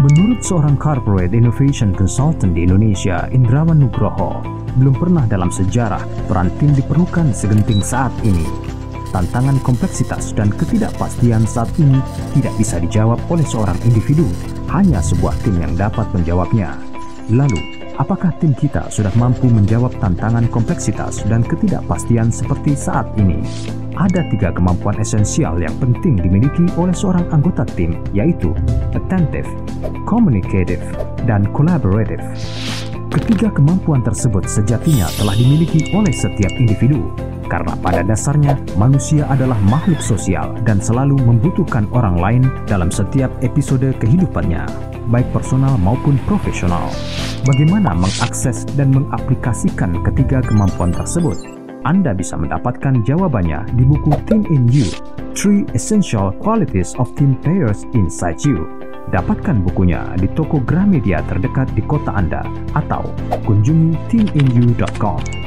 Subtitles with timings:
[0.00, 4.40] Menurut seorang corporate innovation consultant di Indonesia, Indrawan Nugroho,
[4.80, 8.48] belum pernah dalam sejarah peran tim diperlukan segenting saat ini.
[9.12, 12.00] Tantangan kompleksitas dan ketidakpastian saat ini
[12.32, 14.24] tidak bisa dijawab oleh seorang individu,
[14.72, 16.80] hanya sebuah tim yang dapat menjawabnya.
[17.28, 17.60] Lalu,
[18.00, 23.44] apakah tim kita sudah mampu menjawab tantangan kompleksitas dan ketidakpastian seperti saat ini?
[23.98, 28.54] Ada tiga kemampuan esensial yang penting dimiliki oleh seorang anggota tim, yaitu
[28.94, 29.48] attentive,
[30.06, 30.82] communicative,
[31.26, 32.22] dan collaborative.
[33.10, 37.10] Ketiga kemampuan tersebut sejatinya telah dimiliki oleh setiap individu,
[37.50, 43.90] karena pada dasarnya manusia adalah makhluk sosial dan selalu membutuhkan orang lain dalam setiap episode
[43.98, 44.62] kehidupannya,
[45.10, 46.86] baik personal maupun profesional.
[47.42, 51.59] Bagaimana mengakses dan mengaplikasikan ketiga kemampuan tersebut?
[51.88, 54.84] Anda bisa mendapatkan jawabannya di buku Team in You,
[55.32, 58.68] Three Essential Qualities of Team Players Inside You.
[59.08, 62.44] Dapatkan bukunya di toko Gramedia terdekat di kota Anda
[62.76, 63.08] atau
[63.48, 65.39] kunjungi teaminu.com.